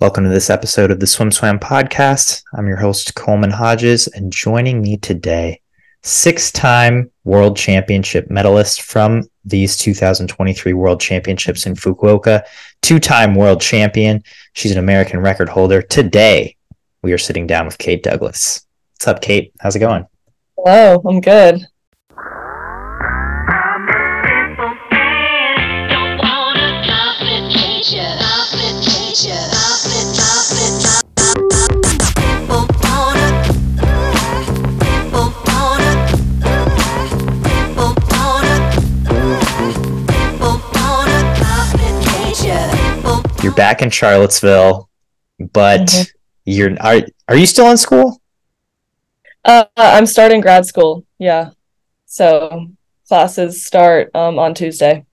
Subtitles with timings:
[0.00, 2.42] Welcome to this episode of the SwimSwam podcast.
[2.52, 5.60] I'm your host, Coleman Hodges, and joining me today,
[6.02, 12.42] six time world championship medalist from these 2023 world championships in Fukuoka,
[12.82, 14.24] two time world champion.
[14.54, 15.80] She's an American record holder.
[15.80, 16.56] Today,
[17.02, 18.66] we are sitting down with Kate Douglass.
[18.96, 19.52] What's up, Kate?
[19.60, 20.08] How's it going?
[20.56, 21.68] Hello, I'm good.
[43.56, 44.88] Back in Charlottesville,
[45.52, 46.10] but Mhm.
[46.44, 48.20] you're are are you still in school?
[49.44, 51.04] Uh, I'm starting grad school.
[51.18, 51.50] Yeah.
[52.06, 52.68] So
[53.08, 55.04] classes start um, on Tuesday.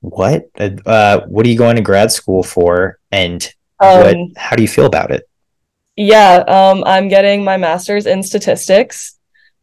[0.00, 0.48] What?
[0.58, 2.98] Uh, what are you going to grad school for?
[3.10, 3.42] And
[3.80, 4.16] Um, what?
[4.36, 5.28] How do you feel about it?
[5.96, 9.16] Yeah, um, I'm getting my master's in statistics.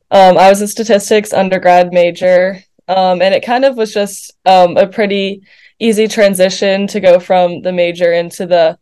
[0.09, 4.77] Um, I was a statistics undergrad major, um, and it kind of was just um,
[4.77, 5.44] a pretty
[5.81, 8.77] easy transition to go from the major into the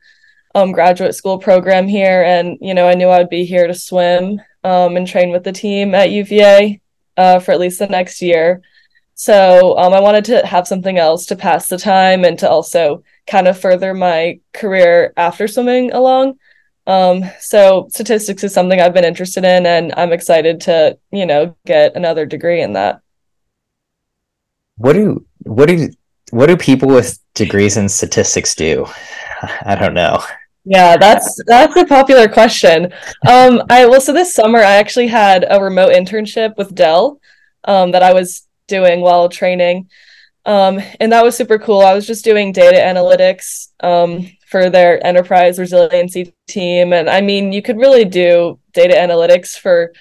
[0.54, 2.24] um, graduate school program here.
[2.24, 5.44] And, you know, I knew I would be here to swim um, and train with
[5.44, 6.82] the team at UVA
[7.18, 8.62] uh, for at least the next year.
[9.16, 13.04] So um, I wanted to have something else to pass the time and to also
[13.28, 16.38] kind of further my career after swimming along.
[16.88, 21.56] Um, so statistics is something I've been interested in, and I'm excited to, you know,
[21.66, 23.02] get another degree in that.
[24.78, 25.90] What do what do
[26.32, 28.86] what do people with degrees in statistics do?
[29.66, 30.22] I don't know.
[30.66, 32.94] Yeah, that's that's a popular question.
[33.28, 37.20] Um, I well, so this summer I actually had a remote internship with Dell,
[37.64, 39.90] um, that I was doing while training,
[40.46, 41.82] um, and that was super cool.
[41.82, 47.52] I was just doing data analytics, um, for their enterprise resiliency team, and I mean,
[47.52, 49.94] you could really do data analytics for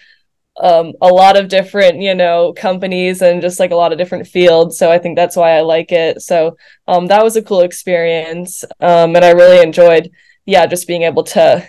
[0.61, 4.27] um, a lot of different, you know, companies and just like a lot of different
[4.27, 4.79] fields.
[4.79, 6.23] So I think that's why I like it.
[6.23, 6.57] So
[6.87, 10.11] um, that was a cool experience, um, and I really enjoyed
[10.49, 11.69] yeah, just being able to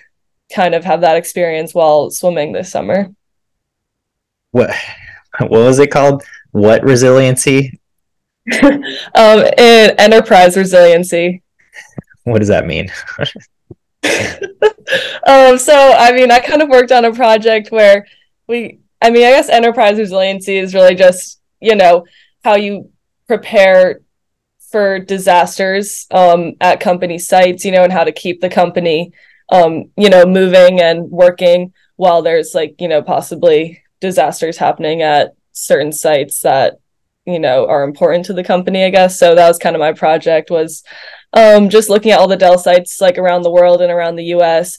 [0.55, 3.13] kind of have that experience while swimming this summer.
[4.51, 4.73] What
[5.39, 6.23] what was it called?
[6.51, 7.77] What resiliency?
[8.63, 11.43] um, enterprise resiliency.
[12.23, 12.89] What does that mean?
[15.27, 18.07] um, so I mean, I kind of worked on a project where
[18.47, 22.05] we, I mean, I guess enterprise resiliency is really just, you know,
[22.43, 22.91] how you
[23.27, 24.01] prepare
[24.71, 29.11] for disasters um, at company sites, you know, and how to keep the company,
[29.51, 35.33] um, you know, moving and working while there's like, you know, possibly disasters happening at
[35.51, 36.79] certain sites that,
[37.25, 39.17] you know, are important to the company, I guess.
[39.17, 40.83] So that was kind of my project was
[41.33, 44.35] um, just looking at all the Dell sites like around the world and around the
[44.35, 44.77] US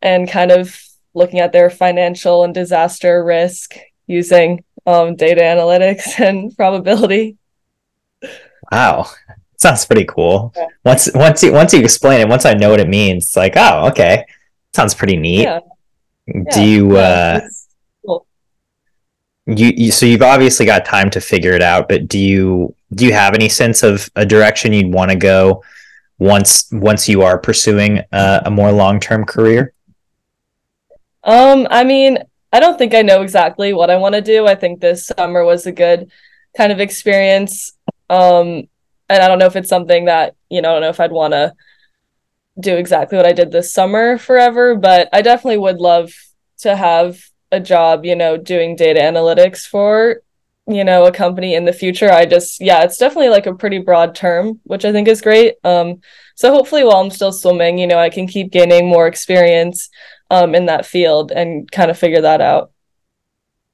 [0.00, 0.80] and kind of
[1.14, 7.36] looking at their financial and disaster risk using um, data analytics and probability.
[8.70, 9.10] Wow,
[9.56, 10.52] sounds pretty cool.
[10.56, 10.66] Yeah.
[10.84, 13.54] Once once you once you explain it, once I know what it means, it's like,
[13.56, 14.24] oh, okay,
[14.74, 15.42] sounds pretty neat.
[15.42, 15.60] Yeah.
[16.52, 17.40] Do you uh
[18.06, 18.26] cool.
[19.46, 23.04] you, you so you've obviously got time to figure it out, but do you do
[23.04, 25.62] you have any sense of a direction you'd want to go
[26.18, 29.72] once once you are pursuing a, a more long term career?
[31.24, 32.18] Um, I mean,
[32.52, 34.46] I don't think I know exactly what I want to do.
[34.46, 36.10] I think this summer was a good
[36.56, 37.72] kind of experience.
[38.10, 38.68] Um,
[39.08, 41.12] and I don't know if it's something that, you know, I don't know if I'd
[41.12, 41.54] want to
[42.60, 46.12] do exactly what I did this summer forever, but I definitely would love
[46.58, 47.18] to have
[47.50, 50.22] a job, you know, doing data analytics for,
[50.66, 52.10] you know, a company in the future.
[52.10, 55.54] I just, yeah, it's definitely like a pretty broad term, which I think is great.
[55.64, 56.00] Um,
[56.34, 59.88] so hopefully while I'm still swimming, you know, I can keep gaining more experience
[60.32, 62.72] um, in that field and kind of figure that out.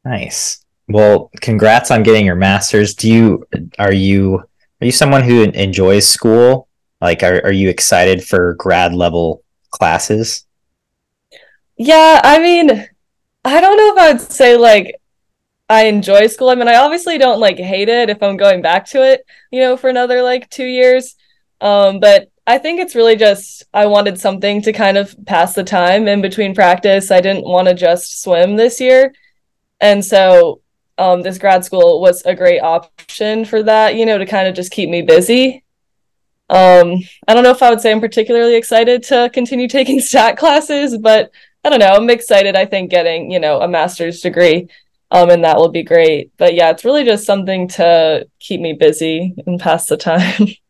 [0.05, 0.65] Nice.
[0.89, 2.95] Well, congrats on getting your master's.
[2.95, 3.47] Do you
[3.79, 4.39] are you
[4.81, 6.69] are you someone who enjoys school?
[7.01, 10.47] Like, are are you excited for grad level classes?
[11.77, 12.89] Yeah, I mean,
[13.45, 14.97] I don't know if I would say like
[15.69, 16.49] I enjoy school.
[16.49, 19.61] I mean, I obviously don't like hate it if I'm going back to it, you
[19.61, 21.15] know, for another like two years.
[21.61, 25.63] Um, but I think it's really just I wanted something to kind of pass the
[25.63, 27.11] time in between practice.
[27.11, 29.13] I didn't want to just swim this year.
[29.81, 30.63] And so
[30.97, 34.55] um, this grad school was a great option for that, you know, to kind of
[34.55, 35.63] just keep me busy.
[36.49, 36.95] Um,
[37.29, 40.97] I don't know if I would say I'm particularly excited to continue taking stat classes,
[40.97, 41.31] but
[41.65, 41.93] I don't know.
[41.93, 42.57] I'm excited.
[42.57, 44.69] I think getting, you know, a master's degree
[45.11, 46.33] um, and that will be great.
[46.39, 50.49] But yeah, it's really just something to keep me busy and pass the time.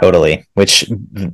[0.00, 0.46] Totally.
[0.54, 0.88] Which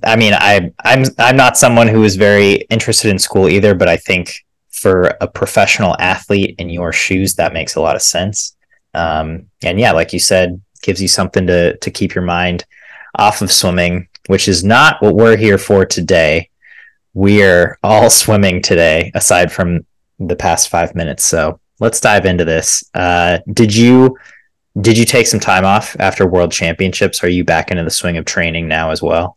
[0.05, 3.89] I mean, I I'm I'm not someone who is very interested in school either, but
[3.89, 8.57] I think for a professional athlete in your shoes, that makes a lot of sense.
[8.95, 12.65] Um, and yeah, like you said, gives you something to to keep your mind
[13.19, 16.49] off of swimming, which is not what we're here for today.
[17.13, 19.85] We're all swimming today, aside from
[20.19, 21.25] the past five minutes.
[21.25, 22.85] So let's dive into this.
[22.95, 24.17] Uh, did you
[24.81, 27.23] did you take some time off after World Championships?
[27.23, 29.37] Are you back into the swing of training now as well?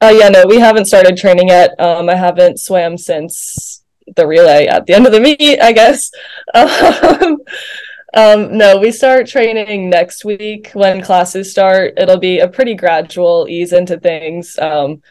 [0.00, 1.78] Uh, yeah, no, we haven't started training yet.
[1.80, 3.82] Um, I haven't swam since
[4.14, 6.10] the relay at the end of the meet, I guess.
[6.54, 7.38] Um,
[8.14, 11.94] um, no, we start training next week when classes start.
[11.98, 14.58] It'll be a pretty gradual ease into things.
[14.58, 15.02] Um,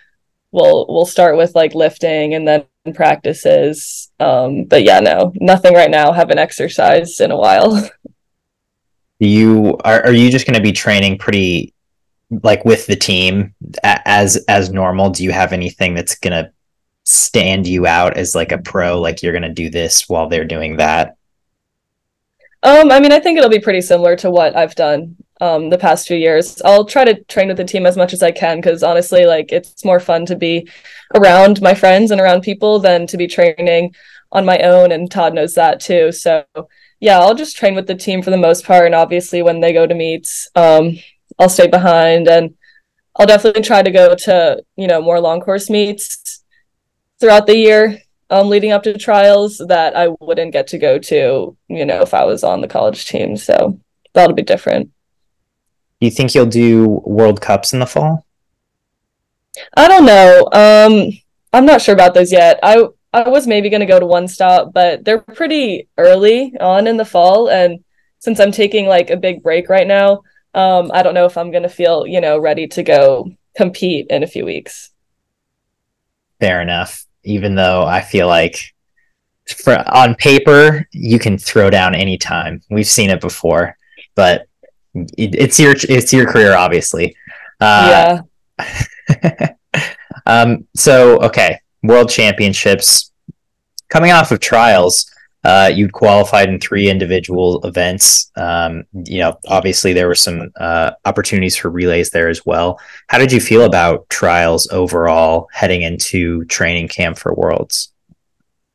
[0.52, 2.66] we'll we'll start with like lifting and then
[2.96, 4.12] practices.
[4.20, 6.14] Um, but yeah, no, nothing right now.
[6.14, 7.88] Haven't exercised in a while.
[9.20, 11.74] you are, are you just going to be training pretty
[12.44, 13.54] like with the team
[13.84, 15.10] as as normal?
[15.10, 16.52] Do you have anything that's going to
[17.04, 20.46] stand you out as like a pro like you're going to do this while they're
[20.46, 21.18] doing that?
[22.64, 25.78] Um i mean i think it'll be pretty similar to what i've done um the
[25.78, 26.60] past few years.
[26.64, 29.52] I'll try to train with the team as much as i can because honestly like
[29.52, 30.68] it's more fun to be
[31.14, 33.94] around my friends and around people than to be training
[34.32, 36.12] on my own and todd knows that too.
[36.12, 36.44] So
[37.00, 38.86] yeah, I'll just train with the team for the most part.
[38.86, 40.98] And obviously, when they go to meets, um,
[41.38, 42.56] I'll stay behind and
[43.16, 46.44] I'll definitely try to go to, you know, more long course meets
[47.20, 51.56] throughout the year um, leading up to trials that I wouldn't get to go to,
[51.68, 53.38] you know, if I was on the college team.
[53.38, 53.80] So
[54.14, 54.92] that'll be different.
[56.00, 58.26] Do you think you'll do World Cups in the fall?
[59.78, 60.50] I don't know.
[60.52, 61.12] Um,
[61.54, 62.60] I'm not sure about those yet.
[62.62, 66.86] I I was maybe going to go to one stop, but they're pretty early on
[66.86, 67.50] in the fall.
[67.50, 67.82] And
[68.20, 70.24] since I'm taking like a big break right now,
[70.54, 74.08] um, I don't know if I'm going to feel, you know, ready to go compete
[74.10, 74.92] in a few weeks.
[76.42, 77.06] Fair enough.
[77.24, 78.76] Even though I feel like
[79.48, 82.62] for, on paper, you can throw down anytime.
[82.70, 83.78] We've seen it before,
[84.16, 84.48] but
[84.94, 87.16] it, it's your, it's your career, obviously.
[87.62, 88.20] Uh,
[88.60, 89.54] yeah.
[90.26, 93.12] um, so, okay world championships.
[93.90, 95.10] Coming off of trials,
[95.46, 98.32] uh, you qualified in three individual events.
[98.36, 102.80] Um, you know, obviously there were some uh, opportunities for relays there as well.
[103.08, 107.94] How did you feel about trials overall heading into training camp for Worlds?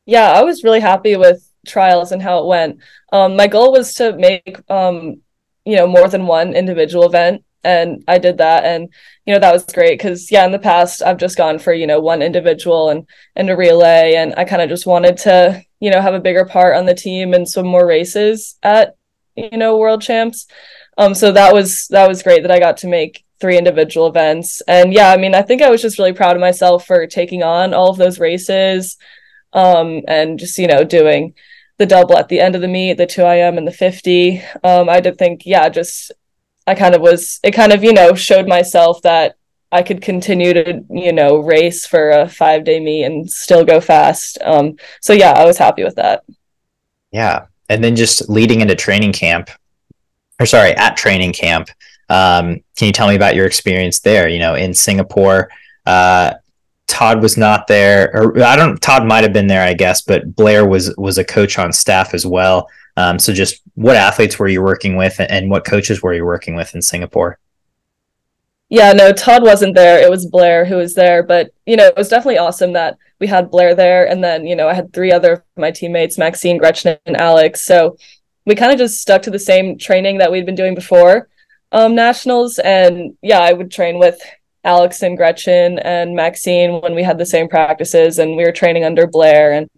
[0.06, 2.78] Yeah, I was really happy with trials and how it went.
[3.12, 5.20] Um, my goal was to make, um,
[5.64, 8.88] you know, more than one individual event and I did that and
[9.26, 11.86] you know that was great because yeah in the past I've just gone for you
[11.86, 15.90] know one individual and and a relay and I kind of just wanted to you
[15.90, 18.96] know have a bigger part on the team and some more races at
[19.36, 20.46] you know world champs.
[20.96, 24.62] Um so that was that was great that I got to make three individual events.
[24.62, 27.42] And yeah I mean I think I was just really proud of myself for taking
[27.42, 28.96] on all of those races
[29.52, 31.34] um and just you know doing
[31.78, 35.00] the double at the end of the meet the 2im and the 50 um I
[35.00, 36.12] did think yeah just
[36.66, 39.36] I kind of was it kind of you know showed myself that
[39.72, 43.80] I could continue to you know race for a five day meet and still go
[43.80, 44.38] fast.
[44.42, 46.24] Um, so yeah, I was happy with that.
[47.12, 49.50] Yeah, and then just leading into training camp,
[50.38, 51.70] or sorry, at training camp.
[52.08, 54.28] Um, can you tell me about your experience there?
[54.28, 55.50] You know, in Singapore,
[55.86, 56.34] uh,
[56.88, 58.80] Todd was not there, or I don't.
[58.82, 62.14] Todd might have been there, I guess, but Blair was was a coach on staff
[62.14, 62.68] as well.
[63.00, 66.54] Um, so just what athletes were you working with and what coaches were you working
[66.54, 67.38] with in Singapore?
[68.68, 69.98] Yeah, no, Todd wasn't there.
[69.98, 71.22] It was Blair who was there.
[71.22, 74.06] But, you know, it was definitely awesome that we had Blair there.
[74.06, 77.64] And then, you know, I had three other my teammates, Maxine, Gretchen, and Alex.
[77.64, 77.96] So
[78.44, 81.28] we kind of just stuck to the same training that we'd been doing before
[81.72, 82.58] um, nationals.
[82.58, 84.20] And yeah, I would train with
[84.62, 88.84] Alex and Gretchen and Maxine when we had the same practices and we were training
[88.84, 89.52] under Blair.
[89.52, 89.70] And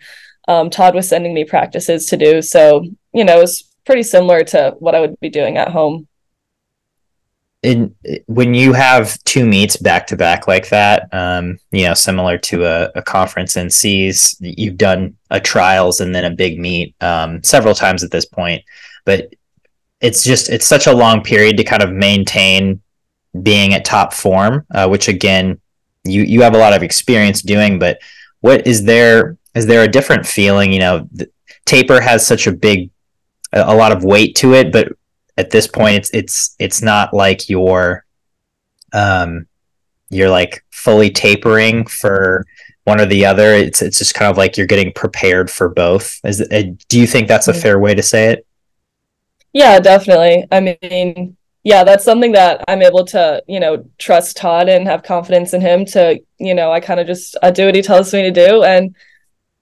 [0.49, 2.43] um, Todd was sending me practices to do.
[2.43, 6.09] So, you know, was pretty similar to what I would be doing at home.
[7.63, 7.95] In,
[8.27, 12.65] when you have two meets back to back like that, um, you know, similar to
[12.65, 17.73] a, a, conference NCs, you've done a trials and then a big meet um, several
[17.73, 18.65] times at this point,
[19.05, 19.33] but
[20.01, 22.83] it's just it's such a long period to kind of maintain
[23.41, 25.61] being at top form, uh, which again,
[26.05, 27.79] you you have a lot of experience doing.
[27.79, 28.01] But
[28.41, 30.73] what is there is there a different feeling?
[30.73, 31.09] You know,
[31.65, 32.91] taper has such a big,
[33.53, 34.93] a, a lot of weight to it, but
[35.37, 38.05] at this point, it's it's it's not like you're,
[38.93, 39.47] um,
[40.11, 42.45] you're like fully tapering for
[42.85, 43.55] one or the other.
[43.55, 46.21] It's it's just kind of like you're getting prepared for both.
[46.25, 47.63] Is uh, do you think that's a mm.
[47.63, 48.47] fair way to say it?
[49.53, 50.47] Yeah, definitely.
[50.51, 55.03] I mean, yeah, that's something that I'm able to, you know, trust Todd and have
[55.03, 58.13] confidence in him to, you know, I kind of just I do what he tells
[58.13, 58.95] me to do and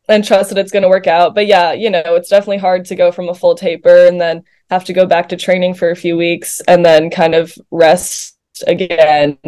[0.08, 1.34] and trust that it's going to work out.
[1.34, 4.44] But yeah, you know, it's definitely hard to go from a full taper and then
[4.70, 8.36] have to go back to training for a few weeks and then kind of rest
[8.66, 9.38] again.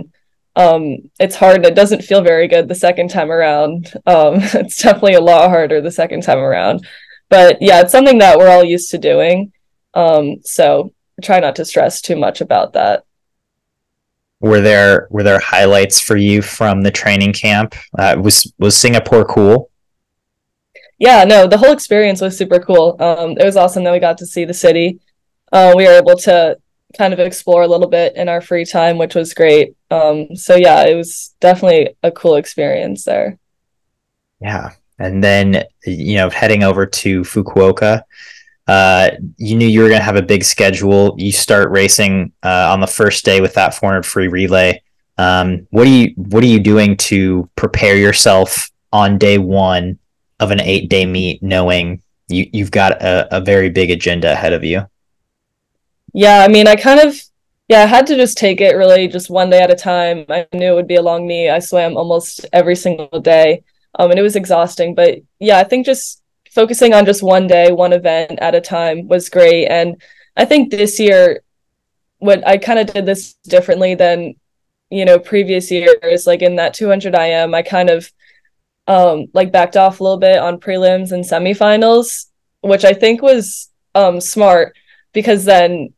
[0.55, 1.65] Um, it's hard.
[1.65, 3.93] It doesn't feel very good the second time around.
[4.07, 6.87] Um, it's definitely a lot harder the second time around.
[7.29, 9.53] But yeah, it's something that we're all used to doing.
[9.95, 10.93] Um, so
[11.23, 13.05] try not to stress too much about that.
[14.41, 17.75] Were there were there highlights for you from the training camp?
[17.97, 19.71] Uh, was was Singapore cool?
[21.03, 22.97] Yeah, no, the whole experience was super cool.
[23.01, 25.01] Um, it was awesome that we got to see the city.
[25.51, 26.57] Uh, we were able to
[26.97, 29.75] kind of explore a little bit in our free time, which was great.
[29.91, 33.37] Um, so yeah, it was definitely a cool experience there.
[34.41, 38.05] Yeah, and then you know heading over to Fukuoka,
[38.69, 41.17] uh, you knew you were going to have a big schedule.
[41.19, 44.81] You start racing uh, on the first day with that 400 free relay.
[45.19, 49.99] Um, what are you What are you doing to prepare yourself on day one
[50.43, 54.53] of an eight day meet, knowing you you've got a, a very big agenda ahead
[54.53, 54.87] of you?
[56.13, 57.21] Yeah, I mean, I kind of
[57.69, 60.27] yeah, I had to just take it really just one day at a time.
[60.29, 61.49] I knew it would be a long meet.
[61.49, 63.63] I swam almost every single day.
[63.99, 64.95] Um, and it was exhausting.
[64.95, 69.09] But yeah, I think just focusing on just one day, one event at a time
[69.09, 69.69] was great.
[69.69, 70.03] And
[70.37, 71.43] I think this year,
[72.19, 74.35] what I kind of did this differently than,
[74.91, 78.11] you know, previous years, like in that 200 IM, I kind of
[78.89, 82.27] um like backed off a little bit on prelims and semifinals,
[82.61, 84.75] which I think was um smart
[85.13, 85.93] because then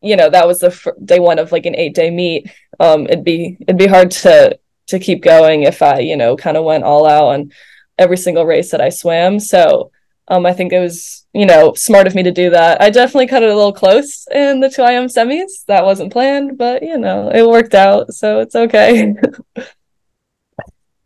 [0.00, 3.24] you know that was the day one of like an eight day meet um it'd
[3.24, 6.84] be it'd be hard to to keep going if i you know kind of went
[6.84, 7.50] all out on
[7.98, 9.90] every single race that i swam so
[10.30, 12.82] um, I think it was, you know, smart of me to do that.
[12.82, 15.64] I definitely cut it a little close in the 2IM semis.
[15.66, 19.14] That wasn't planned, but you know, it worked out, so it's okay.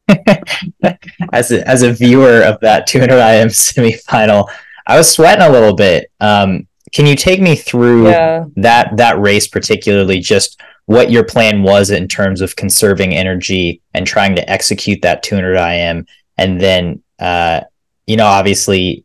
[1.32, 4.48] as a as a viewer of that 200 IM semifinal,
[4.86, 6.10] I was sweating a little bit.
[6.20, 8.44] Um, can you take me through yeah.
[8.56, 14.06] that that race particularly just what your plan was in terms of conserving energy and
[14.06, 16.06] trying to execute that 200 IM
[16.36, 17.60] and then uh,
[18.06, 19.04] you know obviously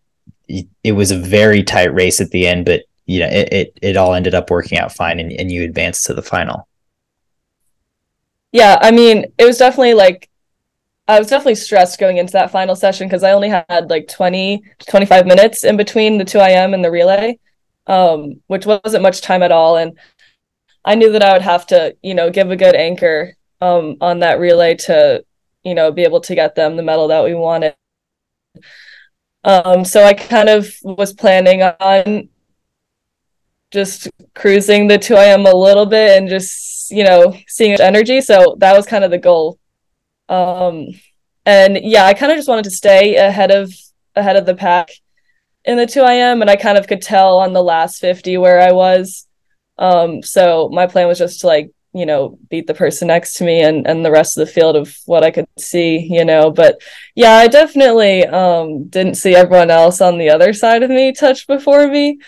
[0.83, 3.97] it was a very tight race at the end, but you know, it, it, it
[3.97, 6.67] all ended up working out fine and, and you advanced to the final.
[8.51, 10.29] Yeah, I mean, it was definitely like
[11.07, 14.63] I was definitely stressed going into that final session because I only had like 20
[14.89, 17.39] 25 minutes in between the 2 IM and the relay,
[17.87, 19.77] um, which wasn't much time at all.
[19.77, 19.97] And
[20.83, 24.19] I knew that I would have to, you know, give a good anchor um, on
[24.19, 25.23] that relay to,
[25.63, 27.75] you know, be able to get them the medal that we wanted.
[29.43, 32.29] Um, so I kind of was planning on
[33.71, 38.21] just cruising the 2IM a little bit and just, you know, seeing energy.
[38.21, 39.59] So that was kind of the goal.
[40.29, 40.87] Um,
[41.45, 43.73] and yeah, I kind of just wanted to stay ahead of
[44.15, 44.89] ahead of the pack
[45.65, 48.71] in the 2IM and I kind of could tell on the last 50 where I
[48.71, 49.27] was.
[49.77, 53.43] Um, so my plan was just to like you know beat the person next to
[53.43, 56.51] me and and the rest of the field of what i could see you know
[56.51, 56.79] but
[57.15, 61.47] yeah i definitely um didn't see everyone else on the other side of me touch
[61.47, 62.19] before me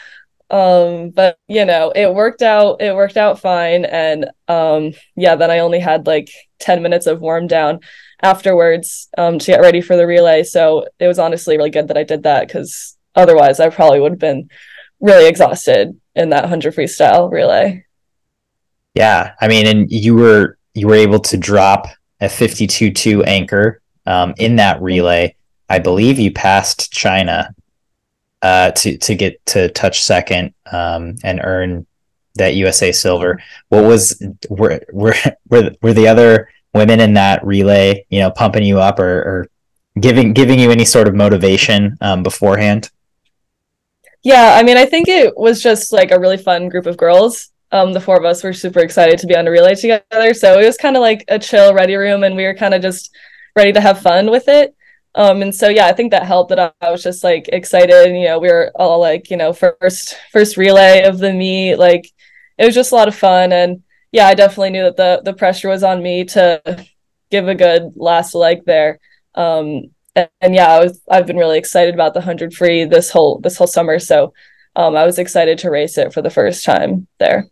[0.51, 3.85] um but you know it worked out it worked out fine.
[3.85, 6.29] And um yeah then i only had like
[6.59, 7.79] 10 minutes of warm down
[8.21, 10.43] afterwards um to get ready for the relay.
[10.43, 14.13] So it was honestly really good that i did that because otherwise i probably would
[14.13, 14.49] have been
[14.99, 17.85] really exhausted in that 100 freestyle relay.
[18.95, 21.87] Yeah, I mean, and you were you were able to drop
[22.21, 25.35] a 52-2 anchor um, in that relay.
[25.69, 27.53] I believe you passed China
[28.41, 31.85] uh, to to get to touch second um, and earn
[32.35, 33.41] that USA silver.
[33.69, 35.15] What was were were
[35.49, 39.47] were, were the other women in that relay, you know, pumping you up or, or
[39.99, 42.89] giving giving you any sort of motivation um, beforehand?
[44.23, 47.51] Yeah, I mean, I think it was just like a really fun group of girls
[47.71, 50.33] um, the four of us were super excited to be on a relay together.
[50.33, 52.81] So it was kind of like a chill ready room, and we were kind of
[52.81, 53.15] just
[53.55, 54.75] ready to have fun with it.
[55.15, 58.07] Um, and so yeah, I think that helped that I, was just like excited.
[58.07, 61.75] and You know, we were all like, you know, first first relay of the meet.
[61.75, 62.11] Like
[62.57, 65.33] it was just a lot of fun, and yeah, I definitely knew that the the
[65.33, 66.85] pressure was on me to
[67.31, 68.99] give a good last leg there.
[69.35, 73.09] Um, and, and yeah, I was I've been really excited about the hundred free this
[73.09, 73.99] whole this whole summer.
[73.99, 74.33] So
[74.75, 77.47] um, I was excited to race it for the first time there.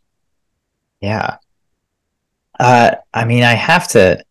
[1.02, 1.38] Yeah.
[2.60, 4.24] Uh, I mean, I have to.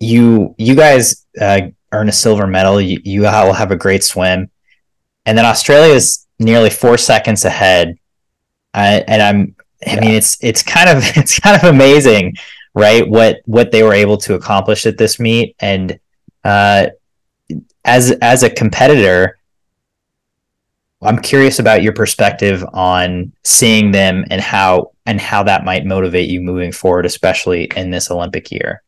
[0.00, 2.80] You you guys uh, earn a silver medal.
[2.80, 4.50] You you will have a great swim,
[5.26, 7.96] and then Australia is nearly four seconds ahead.
[8.74, 9.56] I, and I'm
[9.86, 12.34] I mean, it's it's kind of it's kind of amazing,
[12.74, 13.08] right?
[13.08, 15.98] What what they were able to accomplish at this meet, and
[16.44, 16.88] uh,
[17.84, 19.38] as as a competitor,
[21.02, 26.30] I'm curious about your perspective on seeing them and how and how that might motivate
[26.30, 28.82] you moving forward, especially in this Olympic year.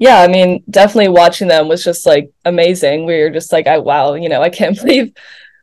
[0.00, 3.06] Yeah, I mean, definitely watching them was just like amazing.
[3.06, 5.12] We were just like, I wow, you know, I can't believe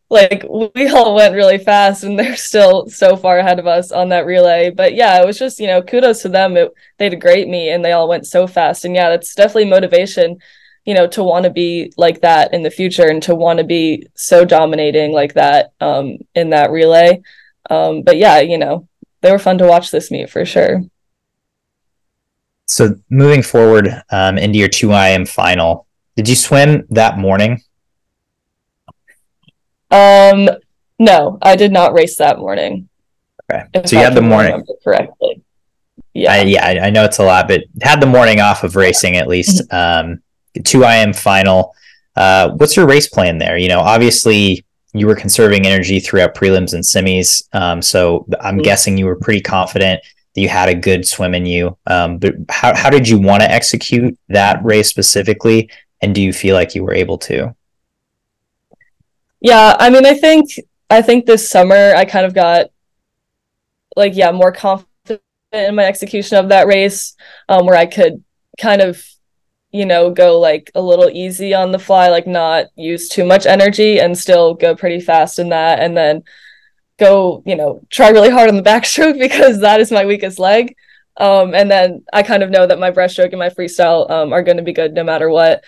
[0.09, 4.09] like we all went really fast and they're still so far ahead of us on
[4.09, 4.69] that relay.
[4.71, 6.57] But yeah, it was just, you know, kudos to them.
[6.57, 8.85] It, they had a great meet and they all went so fast.
[8.85, 10.39] And yeah, that's definitely motivation
[10.85, 13.65] you know to want to be like that in the future and to want to
[13.65, 17.21] be so dominating like that um, in that relay
[17.69, 18.87] um, but yeah you know
[19.21, 20.81] they were fun to watch this meet for sure
[22.67, 27.61] so moving forward um, into your 2im final did you swim that morning
[29.91, 30.49] um
[30.99, 32.87] no i did not race that morning
[33.49, 35.41] okay so you had the morning correctly
[36.13, 39.15] yeah I, yeah I, know it's a lot but had the morning off of racing
[39.17, 40.21] at least um
[40.63, 41.75] 2IM final.
[42.15, 43.57] Uh, what's your race plan there?
[43.57, 47.43] You know, obviously you were conserving energy throughout prelims and semis.
[47.53, 48.63] Um, so I'm mm-hmm.
[48.63, 50.01] guessing you were pretty confident
[50.37, 51.75] that you had a good swim in you.
[51.87, 55.71] Um, but how, how did you want to execute that race specifically?
[56.01, 57.55] And do you feel like you were able to?
[59.41, 60.51] Yeah, I mean, I think
[60.91, 62.67] I think this summer I kind of got
[63.95, 67.15] like yeah more confident in my execution of that race,
[67.49, 68.23] um, where I could
[68.59, 69.03] kind of
[69.71, 73.45] you know, go like a little easy on the fly, like not use too much
[73.45, 75.79] energy and still go pretty fast in that.
[75.79, 76.23] And then
[76.97, 80.75] go, you know, try really hard on the backstroke because that is my weakest leg.
[81.17, 84.43] Um, and then I kind of know that my breaststroke and my freestyle um, are
[84.43, 85.63] going to be good no matter what.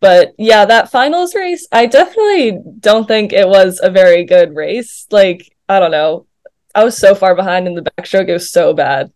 [0.00, 5.06] But yeah, that finals race, I definitely don't think it was a very good race.
[5.10, 6.26] Like, I don't know.
[6.74, 9.12] I was so far behind in the backstroke, it was so bad.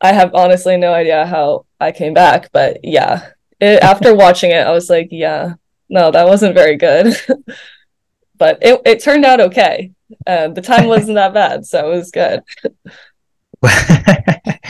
[0.00, 3.30] I have honestly no idea how I came back, but yeah,
[3.60, 5.54] it, after watching it, I was like, yeah,
[5.88, 7.16] no, that wasn't very good.
[8.44, 9.90] but it, it turned out okay.
[10.26, 12.42] And the time wasn't that bad, so it was good.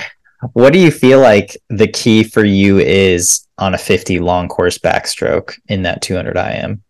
[0.52, 4.78] what do you feel like the key for you is on a 50 long course
[4.78, 6.84] backstroke in that 200 IM?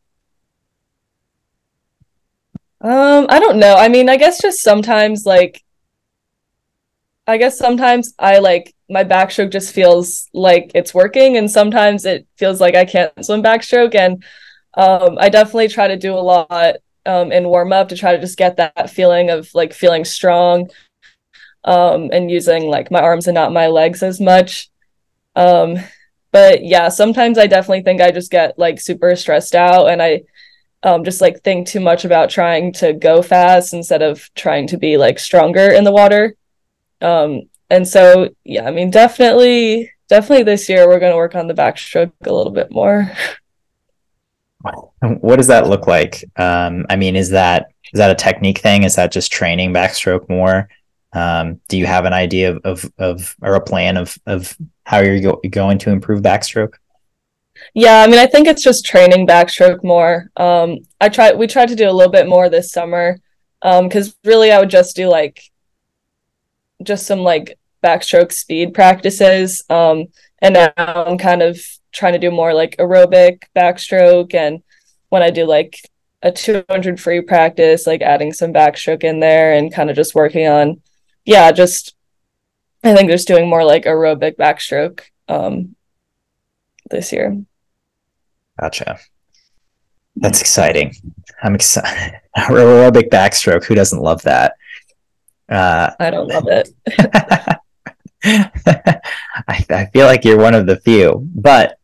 [2.83, 3.77] Um, I don't know.
[3.77, 5.64] I mean, I guess just sometimes like
[7.27, 12.27] I guess sometimes I like my backstroke just feels like it's working, and sometimes it
[12.37, 13.94] feels like I can't swim backstroke.
[13.94, 14.23] And
[14.76, 18.20] um, I definitely try to do a lot um, in warm up to try to
[18.20, 20.70] just get that feeling of like feeling strong
[21.64, 24.70] um, and using like my arms and not my legs as much.
[25.37, 25.76] Um,
[26.32, 30.22] but yeah, sometimes I definitely think I just get like super stressed out and I
[30.82, 34.78] um, just like think too much about trying to go fast instead of trying to
[34.78, 36.34] be like stronger in the water.
[37.00, 41.46] Um, and so, yeah, I mean, definitely, definitely this year we're going to work on
[41.46, 43.10] the backstroke a little bit more.
[45.00, 46.24] What does that look like?
[46.37, 48.83] Um, I mean, is that is that a technique thing?
[48.83, 50.68] Is that just training backstroke more?
[51.12, 55.00] Um, do you have an idea of, of, of or a plan of of how
[55.00, 56.74] you're go- going to improve backstroke?
[57.72, 60.31] Yeah, I mean, I think it's just training backstroke more.
[60.37, 63.18] Um, I try we tried to do a little bit more this summer
[63.62, 65.40] because um, really I would just do like
[66.83, 69.64] just some like backstroke speed practices.
[69.70, 70.07] Um,
[70.40, 71.61] and now I'm kind of
[71.94, 74.35] trying to do more like aerobic backstroke.
[74.35, 74.62] And
[75.09, 75.78] when I do like
[76.22, 80.46] a 200 free practice, like adding some backstroke in there and kind of just working
[80.46, 80.83] on,
[81.24, 81.94] yeah, just
[82.83, 85.74] I think just doing more like aerobic backstroke um,
[86.90, 87.42] this year.
[88.61, 88.98] Gotcha.
[90.16, 90.94] That's exciting.
[91.42, 92.20] I'm excited.
[92.37, 93.64] Aerobic backstroke.
[93.64, 94.54] Who doesn't love that?
[95.48, 96.68] Uh, I don't love it.
[98.24, 101.78] I, I, feel like you're one of the few, but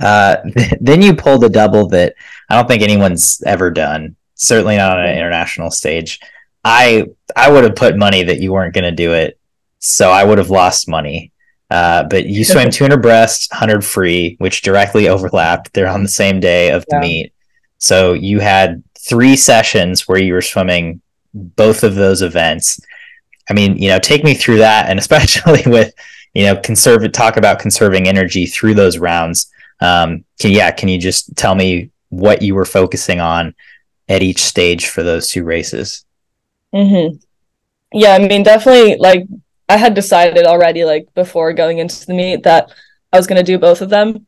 [0.00, 2.14] uh, th- then you pulled a double that
[2.48, 4.16] I don't think anyone's ever done.
[4.34, 6.20] Certainly not on an international stage.
[6.64, 9.38] I I would have put money that you weren't going to do it,
[9.78, 11.32] so I would have lost money.
[11.70, 15.72] Uh, but you swam 200 breast, 100 free, which directly overlapped.
[15.72, 17.00] They're on the same day of the yeah.
[17.00, 17.32] meet,
[17.78, 21.00] so you had three sessions where you were swimming
[21.34, 22.80] both of those events.
[23.50, 25.92] I mean, you know, take me through that, and especially with
[26.34, 29.50] you know, conserve talk about conserving energy through those rounds.
[29.80, 33.54] Um, can, yeah, can you just tell me what you were focusing on
[34.08, 36.04] at each stage for those two races?
[36.74, 37.16] Mm-hmm.
[37.92, 38.96] Yeah, I mean, definitely.
[38.96, 39.26] Like,
[39.68, 42.72] I had decided already, like before going into the meet, that
[43.12, 44.26] I was going to do both of them.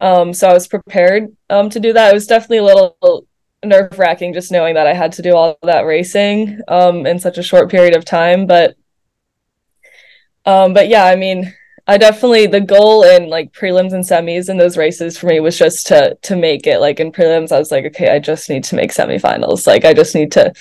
[0.00, 2.10] Um, so I was prepared um, to do that.
[2.10, 3.26] It was definitely a little
[3.64, 7.38] nerve wracking just knowing that I had to do all that racing um, in such
[7.38, 8.46] a short period of time.
[8.46, 8.76] But
[10.44, 11.54] um, but yeah, I mean,
[11.86, 15.58] I definitely the goal in like prelims and semis in those races for me was
[15.58, 16.78] just to to make it.
[16.80, 19.66] Like in prelims, I was like, okay, I just need to make semifinals.
[19.66, 20.52] Like I just need to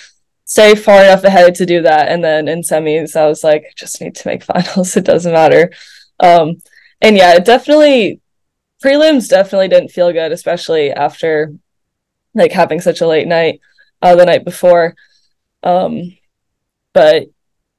[0.46, 2.10] stay far enough ahead to do that.
[2.10, 4.98] And then in semis, I was like, I just need to make finals.
[4.98, 5.72] It doesn't matter.
[6.20, 6.62] Um,
[7.02, 8.20] and yeah, it definitely
[8.84, 11.54] prelims definitely didn't feel good, especially after
[12.34, 13.62] like having such a late night
[14.02, 14.96] uh, the night before.
[15.64, 16.18] Um,
[16.94, 17.28] but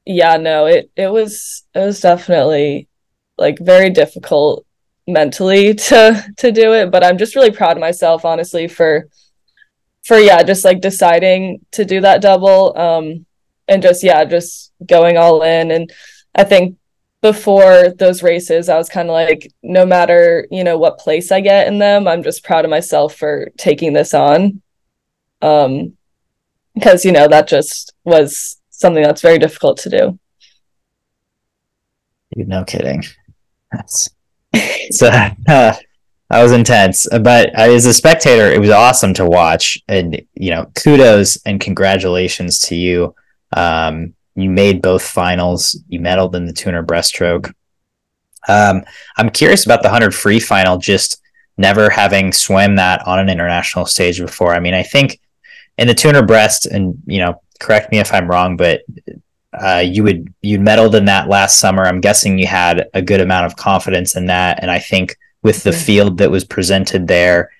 [0.04, 2.88] yeah, no, it it was it was definitely
[3.38, 4.66] like very difficult
[5.06, 9.08] mentally to to do it, but I'm just really proud of myself honestly for
[10.04, 13.26] for yeah, just like deciding to do that double um
[13.68, 15.92] and just yeah, just going all in and
[16.34, 16.76] I think
[17.22, 21.40] before those races I was kind of like no matter, you know, what place I
[21.40, 24.62] get in them, I'm just proud of myself for taking this on.
[25.42, 25.96] Um
[26.74, 30.18] because you know, that just was something that's very difficult to do.
[32.36, 33.04] No kidding.
[33.70, 34.10] That's
[34.90, 35.32] so uh,
[36.32, 37.06] that was intense.
[37.10, 42.58] But as a spectator, it was awesome to watch, and you know, kudos and congratulations
[42.60, 43.14] to you.
[43.54, 45.78] Um, you made both finals.
[45.88, 47.52] You medaled in the 200 breaststroke.
[48.48, 48.82] Um,
[49.16, 50.78] I'm curious about the 100 free final.
[50.78, 51.20] Just
[51.58, 54.54] never having swam that on an international stage before.
[54.54, 55.20] I mean, I think
[55.78, 58.82] in the 200 breast, and you know, correct me if I'm wrong, but
[59.52, 61.84] uh, you would you medaled in that last summer.
[61.84, 65.62] I'm guessing you had a good amount of confidence in that, and I think with
[65.62, 67.50] the field that was presented there,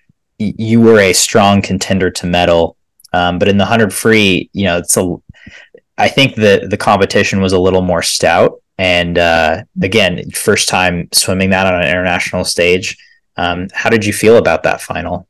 [0.41, 2.77] y- you were a strong contender to medal.
[3.13, 5.17] Um, but in the hundred free, you know, it's a.
[5.99, 11.09] I think the the competition was a little more stout, and uh, again, first time
[11.13, 12.97] swimming that on an international stage.
[13.37, 15.27] Um, how did you feel about that final?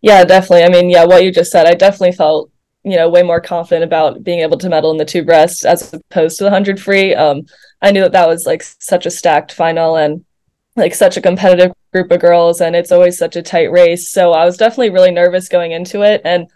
[0.00, 0.64] Yeah, definitely.
[0.64, 2.50] I mean, yeah, what you just said, I definitely felt
[2.84, 5.92] you know way more confident about being able to medal in the two breasts as
[5.92, 7.14] opposed to the 100 free.
[7.14, 7.46] Um
[7.82, 10.24] i knew that that was like such a stacked final and
[10.76, 14.10] like such a competitive group of girls and it's always such a tight race.
[14.10, 16.48] So i was definitely really nervous going into it and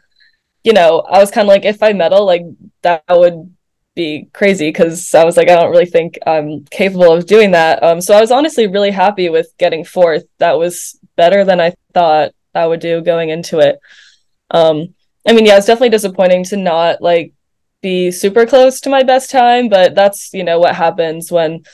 [0.65, 2.43] you know i was kind of like if i medal like
[2.83, 3.55] that would
[3.95, 7.83] be crazy because i was like i don't really think i'm capable of doing that.
[7.83, 10.25] Um so i was honestly really happy with getting fourth.
[10.39, 13.81] That was better than i thought i would do going into it.
[14.51, 14.95] Um
[15.29, 17.35] I mean, yeah, it's definitely disappointing to not like
[17.83, 21.65] be super close to my best time, but that's, you know, what happens when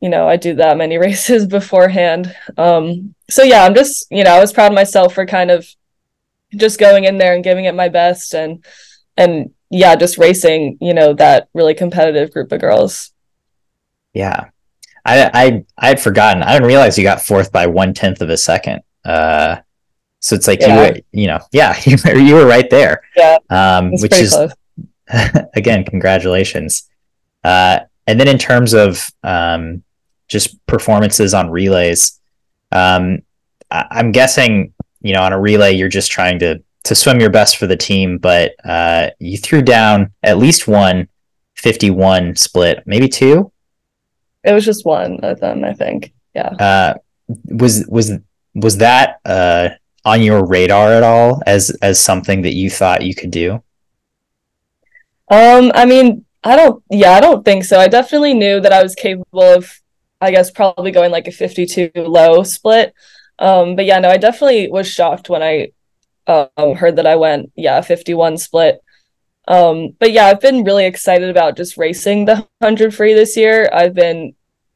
[0.00, 2.34] you know, I do that many races beforehand.
[2.56, 5.66] Um so yeah, I'm just, you know, I was proud of myself for kind of
[6.56, 8.64] just going in there and giving it my best and
[9.16, 13.12] and yeah, just racing, you know, that really competitive group of girls.
[14.14, 14.50] Yeah.
[15.04, 16.42] I I I had forgotten.
[16.42, 18.82] I didn't realize you got fourth by one tenth of a second.
[19.04, 19.58] Uh
[20.28, 20.92] so it's like yeah.
[20.94, 23.00] you, you know, yeah, you were, you were right there.
[23.16, 23.38] Yeah.
[23.48, 24.36] Um, which is
[25.54, 26.86] again, congratulations.
[27.42, 29.82] Uh, and then in terms of um,
[30.28, 32.20] just performances on relays,
[32.72, 33.22] um,
[33.70, 37.30] I- I'm guessing you know on a relay you're just trying to to swim your
[37.30, 41.08] best for the team, but uh, you threw down at least one
[41.56, 43.50] 51 split, maybe two.
[44.44, 46.12] It was just one of them, I think.
[46.34, 46.48] Yeah.
[46.48, 46.94] Uh,
[47.46, 48.12] was was
[48.54, 49.70] was that uh,
[50.04, 53.62] on your radar at all as as something that you thought you could do?
[55.30, 57.78] Um, I mean, I don't yeah, I don't think so.
[57.78, 59.80] I definitely knew that I was capable of
[60.20, 62.94] I guess probably going like a 52 low split.
[63.38, 65.68] Um, but yeah, no, I definitely was shocked when I
[66.26, 68.80] um heard that I went yeah, 51 split.
[69.46, 73.68] Um, but yeah, I've been really excited about just racing the 100 free this year.
[73.72, 74.34] I've been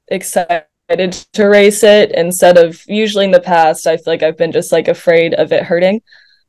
[0.09, 4.53] excited to race it instead of usually in the past I feel like I've been
[4.53, 6.03] just like afraid of it hurting.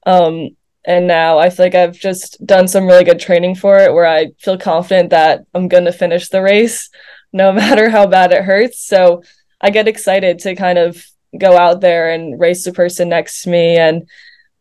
[0.06, 0.50] Um
[0.86, 4.06] and now I feel like I've just done some really good training for it where
[4.06, 6.90] I feel confident that I'm going to finish the race
[7.34, 8.86] no matter how bad it hurts.
[8.86, 9.24] So
[9.62, 11.04] I get excited to kind of
[11.40, 14.08] go out there and race the person next to me and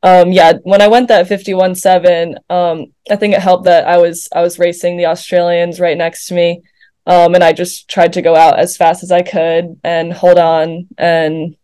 [0.03, 4.29] um yeah when i went that 51-7 um i think it helped that i was
[4.35, 6.63] i was racing the australians right next to me
[7.07, 10.39] um, and I just tried to go out as fast as I could and hold
[10.39, 10.89] on.
[10.99, 11.57] And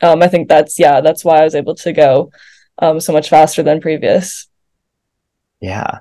[0.00, 2.32] um, I think that's yeah, that's why I was able to go
[2.78, 4.48] um, so much faster than previous.
[5.60, 6.00] Yeah,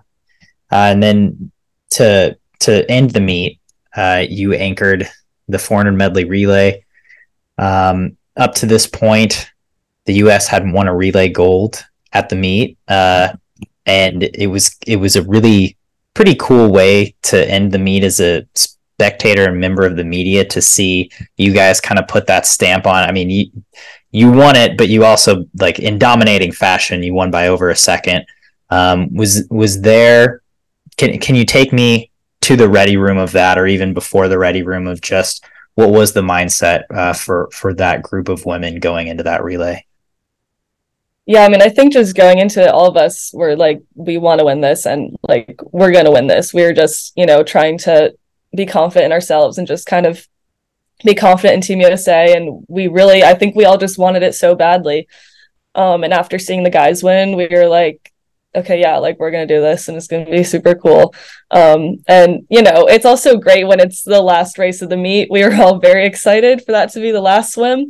[0.71, 1.51] uh, and then
[1.91, 3.59] to to end the meet,
[3.95, 5.07] uh, you anchored
[5.47, 6.83] the 400 medley relay.
[7.57, 9.51] Um, up to this point,
[10.05, 10.47] the U.S.
[10.47, 13.33] hadn't won a relay gold at the meet, uh,
[13.85, 15.77] and it was it was a really
[16.13, 20.45] pretty cool way to end the meet as a spectator and member of the media
[20.45, 23.03] to see you guys kind of put that stamp on.
[23.03, 23.51] I mean, you
[24.11, 27.75] you won it, but you also like in dominating fashion, you won by over a
[27.75, 28.25] second.
[28.69, 30.41] Um, was was there?
[30.97, 34.37] Can can you take me to the ready room of that, or even before the
[34.37, 35.45] ready room of just
[35.75, 39.85] what was the mindset uh, for for that group of women going into that relay?
[41.31, 44.17] Yeah, I mean, I think just going into it, all of us were like, we
[44.17, 46.53] want to win this, and like we're gonna win this.
[46.53, 48.13] We are just, you know, trying to
[48.53, 50.27] be confident in ourselves and just kind of
[51.05, 52.35] be confident in Team USA.
[52.35, 55.07] And we really, I think we all just wanted it so badly.
[55.73, 58.11] Um, and after seeing the guys win, we were like,
[58.53, 61.15] okay, yeah, like we're gonna do this, and it's gonna be super cool.
[61.49, 65.31] Um, and you know, it's also great when it's the last race of the meet.
[65.31, 67.87] We were all very excited for that to be the last swim.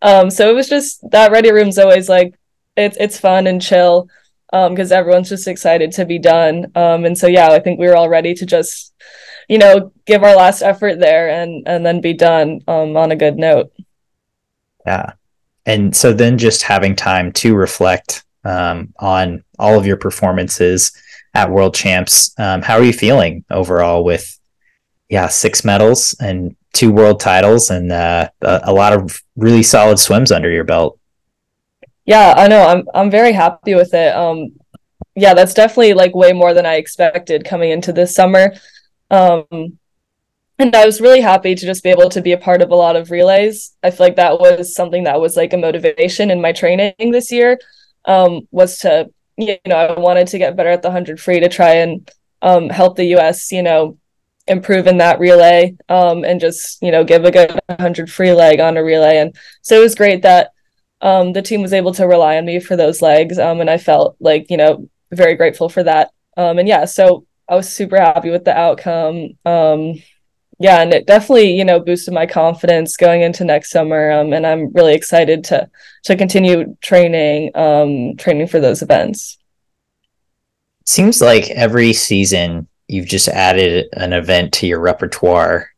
[0.00, 2.38] Um, so it was just that ready room's always like
[2.76, 4.08] it's it's fun and chill
[4.50, 6.70] because um, everyone's just excited to be done.
[6.76, 8.92] Um, and so yeah, I think we were all ready to just
[9.48, 13.16] you know give our last effort there and and then be done um, on a
[13.16, 13.72] good note.
[14.86, 15.12] Yeah,
[15.66, 20.92] and so then just having time to reflect um, on all of your performances
[21.34, 22.32] at World Champs.
[22.38, 24.38] Um, how are you feeling overall with
[25.08, 29.98] yeah six medals and two world titles and uh, a, a lot of really solid
[29.98, 30.98] swims under your belt?
[32.04, 32.66] Yeah, I know.
[32.66, 34.14] I'm I'm very happy with it.
[34.14, 34.56] Um,
[35.16, 38.54] yeah, that's definitely like way more than I expected coming into this summer.
[39.10, 39.46] Um,
[40.58, 42.76] and I was really happy to just be able to be a part of a
[42.76, 43.76] lot of relays.
[43.82, 47.32] I feel like that was something that was like a motivation in my training this
[47.32, 47.58] year.
[48.04, 51.48] Um, was to you know I wanted to get better at the hundred free to
[51.48, 52.10] try and
[52.42, 53.52] um, help the U.S.
[53.52, 53.98] you know
[54.46, 58.60] improve in that relay um, and just you know give a good 100 free leg
[58.60, 60.50] on a relay and so it was great that
[61.04, 63.38] um, the team was able to rely on me for those legs.
[63.38, 66.10] Um, and I felt like, you know, very grateful for that.
[66.36, 69.36] Um, and yeah, so I was super happy with the outcome.
[69.44, 70.02] Um,
[70.58, 74.10] yeah, and it definitely, you know, boosted my confidence going into next summer.
[74.12, 75.68] Um, and I'm really excited to
[76.04, 79.36] to continue training, um, training for those events.
[80.86, 85.68] Seems like every season you've just added an event to your repertoire.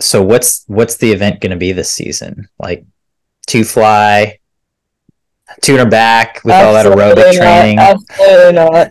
[0.00, 2.48] So what's what's the event going to be this season?
[2.58, 2.86] Like
[3.46, 4.39] two fly,
[5.62, 7.78] tune her back with absolutely all that aerobic not, training?
[7.78, 8.88] Absolutely not.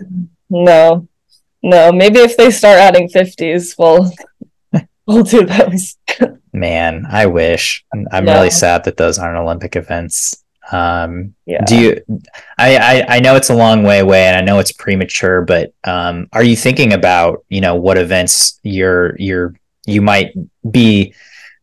[0.49, 1.07] No,
[1.63, 1.91] no.
[1.91, 4.11] Maybe if they start adding fifties, we'll
[5.05, 5.97] we'll do those.
[6.53, 7.85] Man, I wish.
[7.93, 8.33] I'm yeah.
[8.33, 10.43] really sad that those aren't Olympic events.
[10.71, 11.63] Um, yeah.
[11.65, 12.01] Do you?
[12.57, 15.73] I, I I know it's a long way away, and I know it's premature, but
[15.83, 20.33] um, are you thinking about you know what events you're you're you might
[20.69, 21.13] be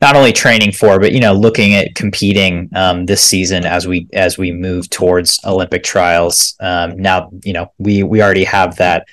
[0.01, 4.09] not only training for, but you know, looking at competing um, this season as we
[4.13, 6.55] as we move towards Olympic trials.
[6.61, 9.07] Um, now, you know, we we already have that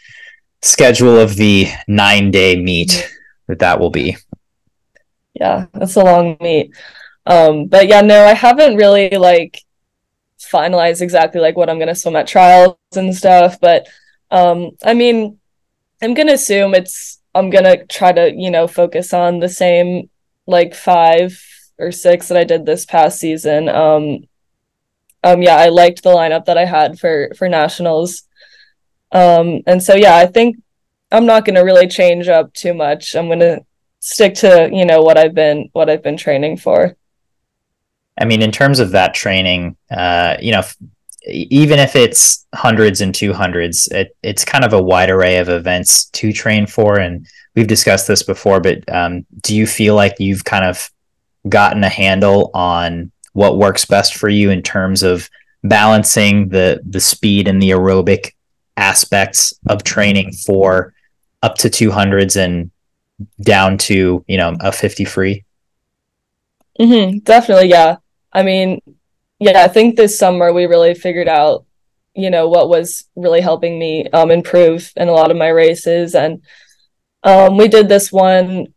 [0.61, 3.09] schedule of the nine day meet
[3.47, 4.17] that that will be.
[5.33, 6.75] Yeah, that's a long meet.
[7.25, 9.61] Um, but yeah, no, I haven't really like
[10.39, 13.59] finalized exactly like what I'm gonna swim at trials and stuff.
[13.61, 13.87] But
[14.31, 15.39] um, I mean,
[16.01, 20.09] I'm gonna assume it's I'm gonna try to you know focus on the same
[20.45, 21.41] like five
[21.77, 23.69] or six that I did this past season.
[23.69, 24.27] Um,
[25.23, 28.23] um, yeah, I liked the lineup that I had for for nationals.
[29.11, 30.57] Um, and so yeah, I think
[31.11, 33.15] I'm not going to really change up too much.
[33.15, 33.63] I'm going to
[33.99, 36.95] stick to you know what I've been what I've been training for.
[38.19, 40.77] I mean, in terms of that training, uh, you know, f-
[41.25, 45.49] even if it's hundreds and two hundreds, it, it's kind of a wide array of
[45.49, 50.19] events to train for, and we've discussed this before, but um, do you feel like
[50.19, 50.89] you've kind of
[51.47, 55.29] gotten a handle on what works best for you in terms of
[55.63, 58.31] balancing the the speed and the aerobic
[58.75, 60.93] aspects of training for
[61.41, 62.69] up to 200s and
[63.41, 65.43] down to you know a 50 free?
[66.79, 67.97] Mm-hmm, definitely yeah.
[68.31, 68.81] I mean
[69.43, 71.65] yeah i think this summer we really figured out
[72.15, 76.15] you know what was really helping me um, improve in a lot of my races
[76.15, 76.41] and
[77.23, 78.67] um, we did this one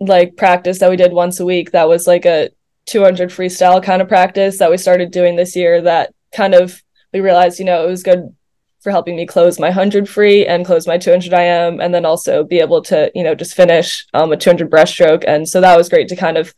[0.00, 2.50] like practice that we did once a week that was like a
[2.86, 7.20] 200 freestyle kind of practice that we started doing this year that kind of we
[7.20, 8.34] realized you know it was good
[8.80, 12.44] for helping me close my 100 free and close my 200 IM and then also
[12.44, 15.24] be able to you know just finish um, a 200 breaststroke.
[15.26, 16.54] And so that was great to kind of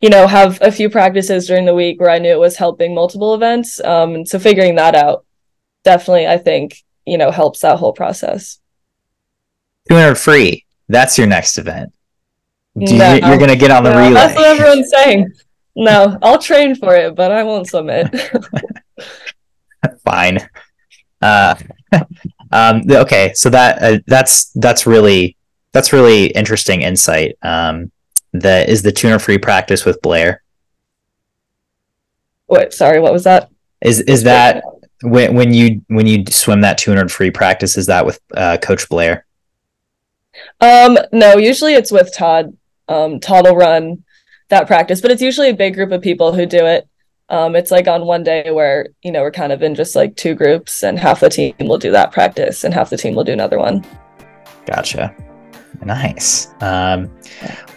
[0.00, 2.94] you know have a few practices during the week where I knew it was helping
[2.94, 3.82] multiple events.
[3.84, 5.24] Um, and so figuring that out
[5.84, 8.58] definitely I think you know helps that whole process
[9.88, 10.64] 200 free.
[10.88, 11.92] That's your next event.
[12.74, 14.14] No, you, are going to get on the no, relay.
[14.14, 15.32] That's what everyone's saying.
[15.76, 18.14] No, I'll train for it, but I won't submit.
[20.04, 20.38] Fine.
[21.20, 21.54] Uh,
[22.52, 25.36] um, okay, so that uh, that's that's really
[25.72, 27.36] that's really interesting insight.
[27.42, 27.90] Um,
[28.32, 30.42] that is the tuner free practice with Blair.
[32.48, 33.50] Wait, sorry, what was that?
[33.80, 34.62] Is is that
[35.02, 37.76] when when you when you swim that 200 free practice?
[37.76, 39.26] Is that with uh, Coach Blair?
[40.60, 42.56] Um, no, usually it's with Todd.
[42.88, 44.04] Um, Todd will run
[44.48, 46.88] that practice, but it's usually a big group of people who do it.
[47.28, 50.16] Um, it's like on one day where you know we're kind of in just like
[50.16, 53.24] two groups, and half the team will do that practice, and half the team will
[53.24, 53.84] do another one.
[54.66, 55.14] Gotcha.
[55.84, 56.48] Nice.
[56.60, 57.10] Um,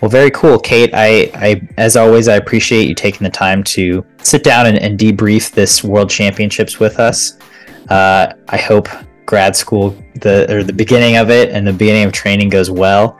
[0.02, 0.91] well, very cool, Kate.
[0.94, 5.00] I, I, as always, I appreciate you taking the time to sit down and, and
[5.00, 7.38] debrief this World Championships with us.
[7.89, 8.88] Uh, I hope
[9.25, 13.19] grad school, the or the beginning of it, and the beginning of training goes well.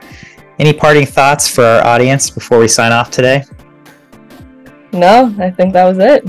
[0.58, 3.44] Any parting thoughts for our audience before we sign off today?
[4.92, 6.24] No, I think that was it.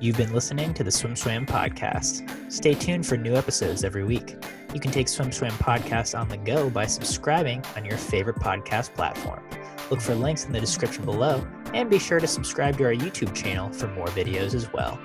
[0.00, 2.52] You've been listening to the SwimSwam podcast.
[2.52, 4.36] Stay tuned for new episodes every week.
[4.74, 9.42] You can take SwimSwam podcast on the go by subscribing on your favorite podcast platform.
[9.90, 13.34] Look for links in the description below and be sure to subscribe to our YouTube
[13.34, 14.98] channel for more videos as well.